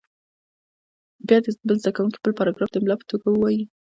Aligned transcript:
بیا 1.27 1.37
دې 1.43 1.51
بل 1.67 1.75
زده 1.81 1.91
کوونکی 1.95 2.17
بل 2.21 2.31
پاراګراف 2.39 2.69
د 2.71 2.75
املا 2.79 2.95
په 2.99 3.05
توګه 3.11 3.27
ووایي. 3.29 3.61